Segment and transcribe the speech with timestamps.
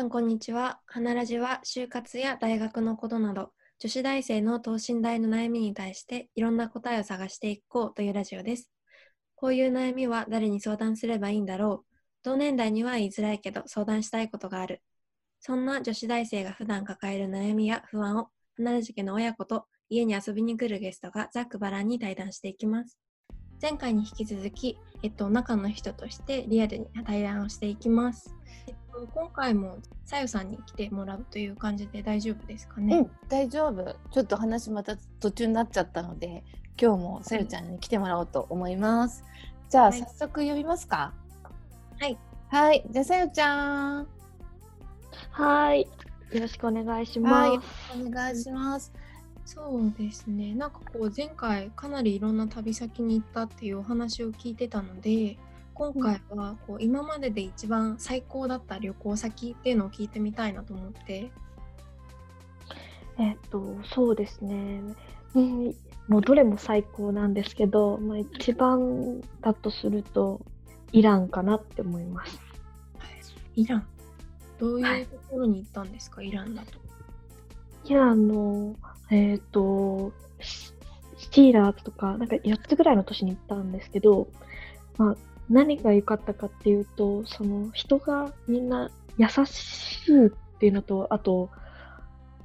[0.00, 0.80] さんこんにちは。
[0.86, 8.70] 花ラジは就活や大学のことなど、女子大生の等身大の悩みに対していろんな答えを探していこうというラジオです。
[9.34, 11.96] こういう悩みは誰に相談すればいいんだろう。
[12.22, 14.80] 同年代には言いづらいけど相談したいことがある。
[15.38, 22.98] そんな女子大生が普段抱える悩みや不安を花ラジ家の親子と家に遊びに来るゲストがざっくばらんに対談していきます。
[23.60, 28.34] 前回に引き続き、えっと、中の人としてリアルに対談をしていきます。
[29.14, 32.98] 今回もさゆさんに来てもらうという感じで大丈夫ですかね？
[32.98, 33.96] うん、大丈夫。
[34.10, 36.44] ちょっと話また途中になっちゃったので、
[36.80, 39.24] 今日もさゆちゃんに来てもらおうと思います。
[39.68, 41.12] じゃあ、はい早速呼びますか？
[41.98, 42.18] はい。
[42.48, 44.06] はい、じゃあさゆちゃん。
[45.30, 45.88] はい。
[46.32, 47.68] よろしくお願いしはいます。
[48.06, 48.92] お願いします。
[49.44, 50.54] そうですね。
[50.54, 55.38] なんかこう前回かなりいろんな旅先に行ったっていうお話を聞いてたので、
[55.80, 61.32] 今回はこう今までで一番最高だった旅行先っていうのを聞いてみたいなと思って。
[63.18, 64.82] えっと、そうですね。
[65.34, 65.74] うん、
[66.06, 70.42] もうどれも最高なんですけど、まあ、一番だとすると、
[70.92, 72.38] イランかなって思います。
[73.56, 73.86] イラン。
[74.58, 76.72] どうはいいうところに行ったんですか、イランだと。
[77.86, 78.76] イランの、
[79.10, 80.74] えっと、シ
[81.16, 84.28] シティーラーズとか、なんか8つぐらいの年に行ったんですけど、
[84.98, 91.50] まあ、何が良かったかっていうと、その人がみんな優しいっていうのと、あと、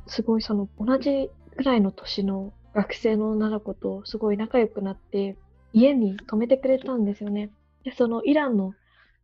[0.07, 5.37] すごいその同じぐらいの年の学生の女の子とすごい仲良くなって、
[5.71, 7.51] 家に泊めてくれたんですよね。
[7.83, 8.73] で、そのイランの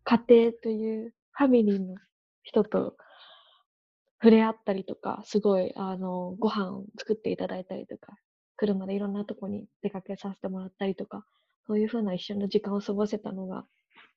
[0.03, 1.95] 家庭というファミリーの
[2.43, 2.95] 人と
[4.21, 8.15] 触れ合ったりとか、すごい、あの、ご飯を作っていただいたりとか、
[8.57, 11.25] 車でいろんなとこに出かけさせてもらったりとか、
[11.71, 13.65] そういうふうな一緒の時間を過ごせたのが、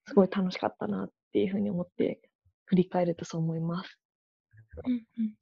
[0.09, 2.21] すごい楽しかったなっていうふうに思って、
[2.65, 3.97] 振り返るとそう思います。
[4.85, 5.35] うんうん。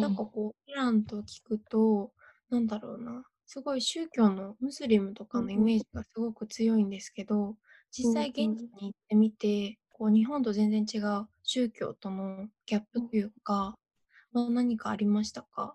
[0.00, 2.12] なんかこう、イランと聞くと、
[2.50, 7.56] なんだろうな、すごい宗教のムスリムとかのイメージがすごく強いんですけど、
[7.90, 13.74] 実際現地に行ってみて、こう日本と全然違う宗教とのギャップというか、
[14.32, 15.74] は何かありましたか？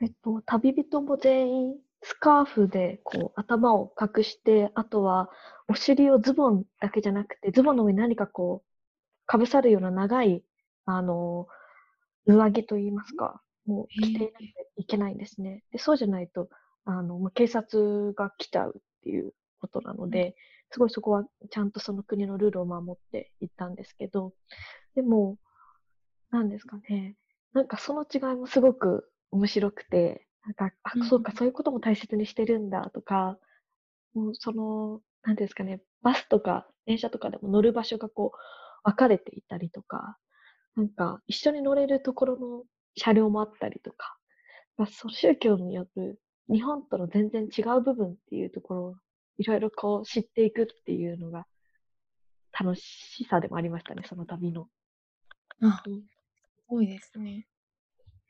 [0.00, 5.30] えっと、旅人も全員スカーフでこう頭を隠して、あとは
[5.68, 8.68] お尻をズボンだけじゃなくて、ズボンの上に何かこう、
[9.26, 10.42] かぶさるような長い、
[10.84, 11.46] あの、
[12.26, 14.28] 上着といいますか、もう着ていなきゃ
[14.76, 15.62] いけないんですね。
[15.72, 16.48] で、そうじゃないと、
[16.84, 20.34] あの、まあ警察が来ちゃうっていうことなので、
[20.72, 24.32] すごいそこはちゃんとその国のルールを守っていったんですけど、
[24.94, 25.38] でも、
[26.30, 27.16] なんですかね、
[27.52, 33.38] なんかその違いもすごく面白くて、なんか、あうん、そうか、そういうことも大切にしてるんだとか、
[34.14, 38.38] もうその、なんですかね、バスとか電車とかでも乗る場所がこう、
[38.84, 40.18] 分かれていたりとか、
[40.74, 42.64] なんか一緒に乗れるところの
[42.96, 44.16] 車両もあったりとか、
[44.76, 46.20] まあ、その宗教による
[46.50, 48.94] 日本との全然違う部分っていうところを
[49.38, 51.46] いろいろこう知っていくっていうのが
[52.58, 54.68] 楽しさでもありましたね、その旅の。
[55.62, 57.46] あ、うんすごいですね。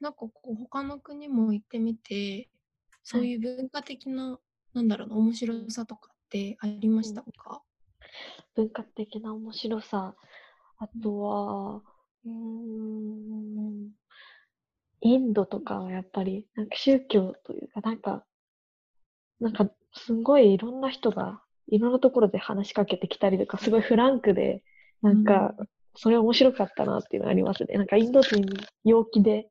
[0.03, 2.49] なんかこう、他の国も行ってみて、
[3.05, 4.41] そういう文化的な、
[4.75, 7.63] なんだろうな、面白さとかってありましたか？
[8.57, 10.17] 文化的な面白さ。
[10.79, 11.83] あとは、
[12.25, 13.91] うーん、
[15.03, 18.25] インドとかはやっぱり、なんか宗教というか、なんか、
[19.39, 24.65] なんか、すごいいろんな人が、いろんなところで話しかけてきたりとか、すごいフランクで、
[25.01, 25.55] なんか、
[25.95, 27.77] それ面白かったなっていうのがありますね。
[27.77, 28.43] なんかインド人
[28.85, 29.49] 陽気で、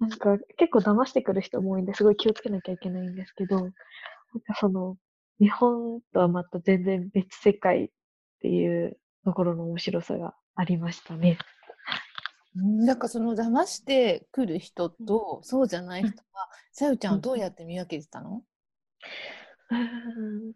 [0.00, 3.72] なんか結構騙してくる人も多いんで、すごい気をつけなきゃいけないんですけど、なんか
[4.60, 4.96] その、
[5.40, 7.88] 日本とはまた全然別世界っ
[8.40, 11.38] ていうところの面白さがありましたね。
[12.56, 18.42] うんなんかその騙してくる人と、そうじゃない人は、さゆちゃんはどうやって見分けてたの？
[19.70, 20.54] うーん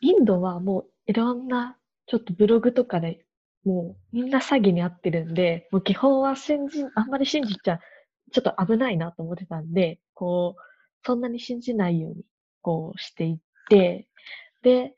[0.00, 3.24] インドはもういろんなちょっとブログとかで
[3.64, 7.80] もうみんな詐欺に遭ってるんで、もう基本は信じ、あんまり信じちゃ
[8.32, 10.60] ちょっと危ないなと思ってたんで、こう、
[11.04, 12.24] そんなに信じないように
[12.60, 13.38] こうしていっ
[13.68, 14.08] て、
[14.62, 14.94] で、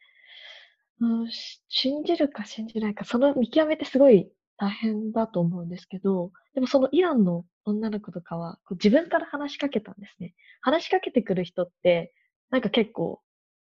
[1.01, 1.29] うん、
[1.69, 10.35] 信じるか信じないか、その見極めってすごい大変だと思うんですけど、でもそのイランの女の子とかは、こう自分から話しかけたんですね。
[10.61, 12.13] 話しかけてくる人って、
[12.51, 13.21] なんか結構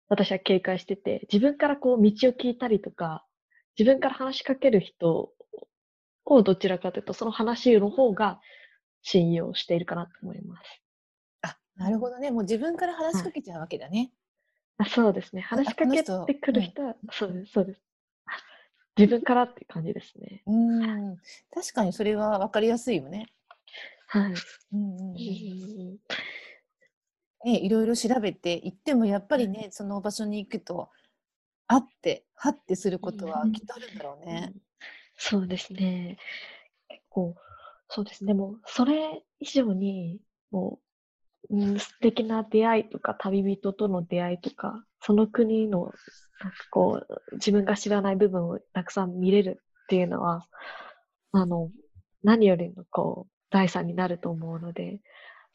[0.08, 3.26] 私は警戒してて、自分からこう道を聞いたりとか、
[3.78, 5.32] 自分から話しかける人
[6.26, 8.40] をどちらかというと、その話の方が
[9.02, 10.82] 信用しているかなと思います。
[11.42, 12.32] あ、なるほどね。
[12.32, 14.12] もう自分から話しはいかけちゃうわけだね。
[14.78, 15.42] あそうですね。
[15.42, 17.82] 話しかけてくる人は、そうです、そうです。
[18.26, 18.32] あ
[18.98, 20.44] 自分からっていう感じですね。
[20.46, 21.18] うん、
[21.54, 23.28] 確かにそれは分かりやすいよね。
[24.08, 24.34] はい。
[24.74, 25.98] うんうん
[27.46, 30.90] ね、いろいろ調べて行ってもやっぱりねその場所に行くと
[31.68, 34.54] あってはってすることはうんきっとあるんだろううんね。
[35.16, 36.18] そうですね。
[36.88, 37.36] 結構、
[37.90, 38.34] そうですね。
[38.34, 40.20] もう、それ以上に、
[40.52, 40.80] も
[41.50, 45.92] う、うん、素敵な出会いとか、旅人との出会いとか、その国の、
[46.40, 50.46] なんかこう、自分が知らない部分をたくさん見れるっていうのは、
[51.32, 51.72] あの、
[52.24, 55.00] 何よりの、こう、財産になると思うので、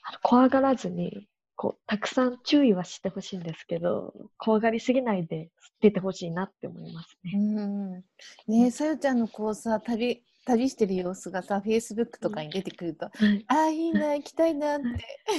[0.02, 7.38] あの怖がらずに、こう、たくさん注意はしてほしいんですけど、怖がりすぎないで出てほしいなって思いますねう。
[7.38, 8.04] ん
[8.48, 13.44] ねさよちゃんのこうさ旅旅してる様子がさフェイスブックとかに出てくると、はい。
[13.48, 14.80] ああいいな行きたいなっ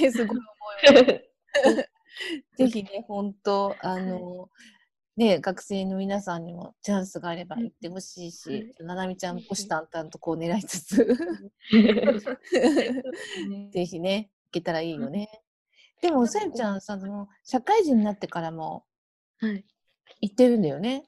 [0.10, 1.20] すごい思うよ。
[2.56, 4.48] ぜひね本当あの、
[5.16, 11.16] ね学生の皆さんにもチャンスがあれば行ってほしいし、ななみちゃん虎視眈々とこう狙いつつ。
[13.72, 15.28] ぜひね行けたらいいよね。
[16.02, 18.84] でもさよちゃんさその社会人になってからも
[19.38, 19.64] はい。
[20.20, 21.04] 行ってるんだよね。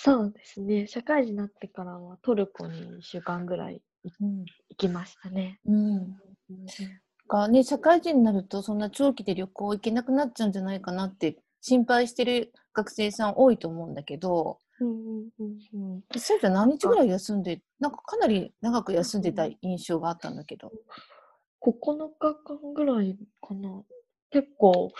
[0.00, 0.86] そうですね。
[0.86, 3.82] 社会人になってからはトルコに1週間ぐらい
[4.20, 4.46] うん行
[4.76, 5.60] きましたね。
[5.66, 6.16] うん
[7.28, 20.72] がね、社会人になるとそんな長期で旅行行けなくなっちゃうんじゃないかなって心配してる学生さん多いと思うんだけど、うんうんうんうんさよちゃん何日ぐらい休んで、なんかかなり長く休んでた印象があったんだけど。
[21.60, 23.82] 9日間ぐらいかな。
[24.30, 24.92] 結構、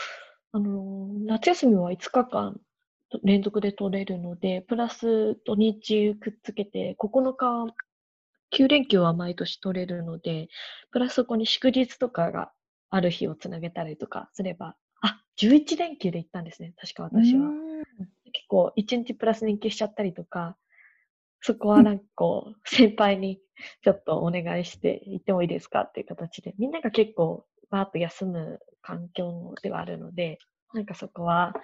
[0.53, 2.61] あのー夏休みは5日間と
[3.23, 7.75] 連続で取れるので、プラス土日くっつけて、9日、
[8.53, 10.49] 9連休は毎年取れるので、
[10.91, 12.53] プラスそこに祝日とかが
[12.91, 17.51] ある日をつなげたりとかすれば、あ、11連休で行ったんですね、確か私は。
[18.33, 20.57] 結構1日プラス連休しちゃったりとか、
[21.41, 23.41] そこはなんかこう、 先輩に
[23.83, 30.39] ちょっとお願いして行ってもいいですかっていう形で、みんなが結構バーッと休む環境ではあるので、
[30.73, 31.55] なんかそこは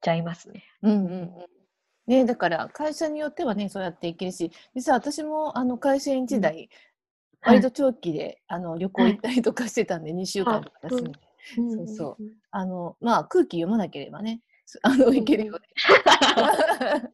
[0.00, 0.64] ちゃいますね。
[0.82, 1.46] うんうんうん。
[2.06, 6.70] ね、だから会社によってはねそうやって行けるし実は私もあの会社員時代、はい
[7.42, 11.20] 割と長期であの旅行行ったりとかしてたんで、2週間とか休んで、
[11.56, 12.32] そうそううん。
[12.50, 14.42] あのまあ空気読まなければね。
[14.66, 15.16] す あのん。
[15.16, 15.60] いけるよね。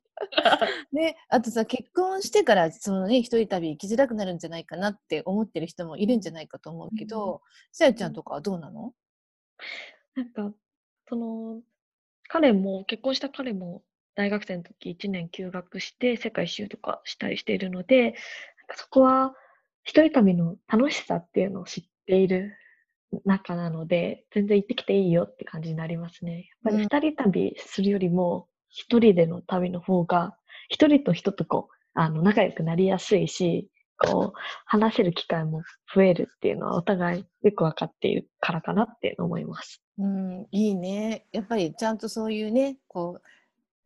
[0.93, 7.43] ね、あとさ結婚してからそのね一人旅行きづらくなるんじゃないかなって思ってる人もいるんじゃないかと思うけど、
[7.73, 8.13] さよちゃん。
[8.13, 8.95] とかはどうなの？
[10.15, 10.55] なんか、
[11.09, 11.61] その、
[12.35, 13.85] 彼も、結婚した彼も、
[14.17, 18.17] 大学生の時1年休学して、世界一周とかしたりしているので、なんか
[18.75, 19.37] そこは、
[19.85, 22.57] 一人旅の楽しさっていうのを知っている
[23.25, 26.33] 中なので、全然行ってきていいよって感じになりますね。
[26.33, 30.37] やっぱりうん二人旅するよりも、一人での旅の方が、
[30.69, 35.63] 一人と人とこう、あの、仲良くなりやすいし、こう、話せる機会も
[35.95, 39.84] 増えるっていうのはお互いよくわかっているからかなって思います。
[39.99, 41.26] うん、いいね。
[41.32, 43.28] やっぱりちゃんとそういうね、こう、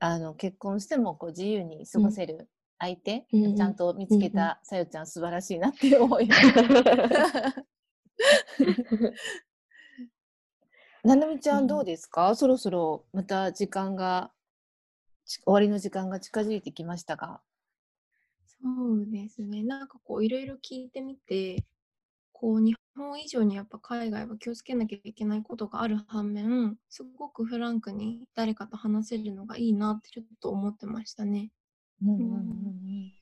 [0.01, 6.47] あの結婚してもこう自由に過ごせる相手、うんうんちゃんと見つけたさよちゃん素晴らしいなって思います。
[11.05, 14.31] ななみちゃんどうですか、そろそろまた時間が
[15.25, 17.41] ち終わりの時間が近づいてきましたが。
[18.61, 19.63] そうですね。
[19.63, 21.65] なんかこういろいろ聞いてみて、
[22.33, 31.51] こう日本以上にやっぱ海外は気をつけなきゃいけないことがある反面、すごくフランクに誰かと話せるのがいいなってちょっと思ってましたね。
[32.03, 33.13] うんうんうん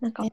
[0.00, 0.32] なんかね、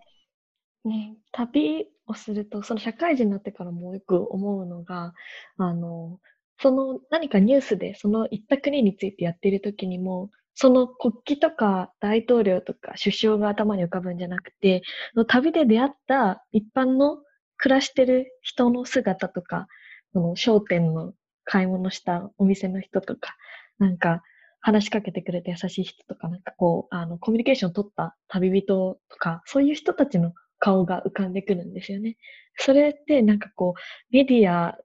[0.84, 5.14] ね、旅をすると、その社会人になってからもよく思うのが、
[5.58, 6.20] あの、
[6.62, 14.82] その何かニュースでその行った国についてやっている時にも、その国旗とか大統領とか首相が頭に浮かぶんじゃなくて、
[15.14, 17.20] その旅で出会った一般の
[17.60, 19.68] 暮らしてる人の姿とか、
[20.14, 21.14] その商店の
[21.46, 23.36] 買い物したお店の人とか、
[23.80, 24.24] なんか
[24.62, 32.18] 話しかけてくれて優しい人とか、なんかこう、あの、コミュニケーション取った旅人とか、そういう人たちの顔が浮かんでくるんですよね。
[32.58, 34.78] それってなんかこう、メディア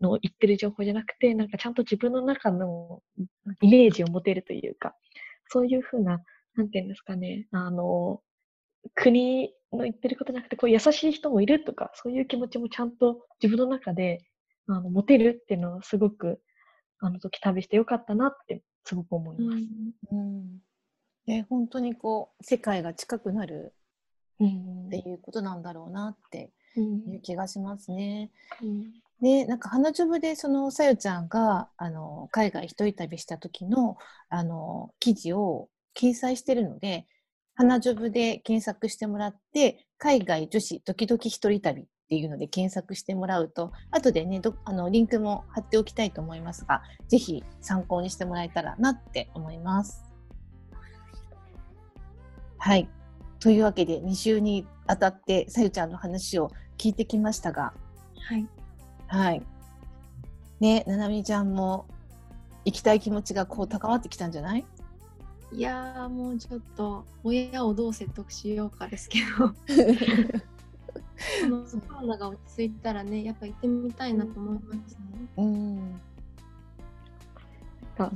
[0.00, 3.02] の言ってる情報じゃなくて、なんかちゃんと自分の中の
[3.62, 4.94] イメージを持てるというか、
[5.48, 6.20] そういうふうな、
[6.56, 8.20] なんていうんですかね、あの、
[8.94, 14.24] 国の言ってることじゃなくて、こう優しい人もいるとか、そういう気持ちもちゃんと自分の中で
[14.66, 16.40] あの持てるっていうのはすごく、
[17.00, 19.62] あの時旅してよかったなってすごく思います。
[20.12, 20.58] うん。
[21.26, 23.74] ね、本当にこう世界が近くなる
[24.40, 24.86] うん。
[24.86, 27.12] っていうことなんだろうなってうん。
[27.12, 28.30] いう気がしますね。
[28.62, 28.92] うん。
[29.20, 33.96] でなんか花ジョブでそのさよちゃんがあの海外一人旅した時の
[34.28, 37.06] あの記事を掲載してるので
[37.58, 50.02] 花ジョブで検索してもらって海外女子ドキドキ一人旅っっていうので検索してもらうと、後でね、どあのリンクも貼っておきたいと思いますが、ぜひ参考にしてもらえたらなって思います。
[52.56, 52.88] はい。
[53.40, 57.74] というわけで、2週にあたって、さゆちゃんの話を聞いてきましたが、
[58.26, 58.48] はい。
[59.06, 59.42] はい。
[60.60, 61.88] ね、ななみちゃんも
[62.64, 64.64] 行きたい気持ちがこう高まってきたんじゃない？
[65.52, 69.46] いやもうちょっと親をどう説得しようかですけど
[71.48, 75.00] のコロナが落ち着いたらねやっぱ行ってみたいなと思いますね。
[75.38, 76.00] うん
[77.98, 78.12] か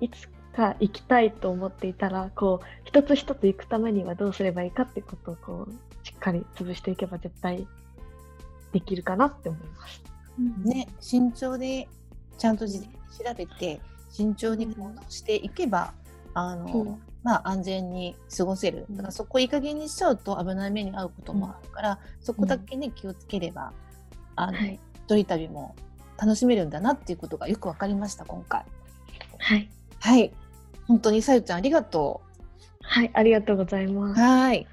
[0.00, 7.66] いつか行きたいと思っていたらこう一つ一つ行くためにはどうすればいいかってことをこうしっかり潰していけば絶対
[8.72, 10.02] できるかなって思います。
[10.64, 11.88] ね、慎重で
[12.36, 15.94] ちゃんと事前に調べて慎重に行動していけば、
[16.34, 23.72] あの、まあ、安全に過ごせるだからそこいい加減にしちゃうと危ない目に遭うこともあるから、そこだけね気をつければ
[24.36, 25.74] あの、はい、一人旅も
[26.18, 28.64] 楽しめるんだなっていうことがよく分かりました今回。
[29.38, 29.68] はい、
[30.00, 30.32] はい、
[30.86, 32.34] 本当にさゆちゃんありがとう。
[32.82, 34.20] はい、ありがとうございます。
[34.20, 34.66] はい。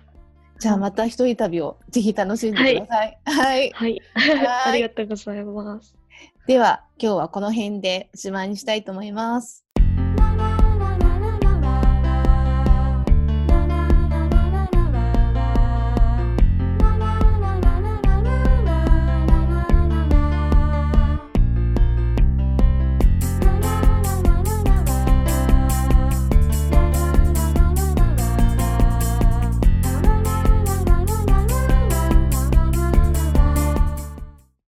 [0.60, 3.20] じゃあまた一人旅をぜひ楽しんでください。
[3.26, 3.72] はい。
[3.72, 4.02] はい。
[4.68, 5.96] ありがとうございます。
[6.48, 9.71] では今日はこの辺でおしまいにしたいと思います。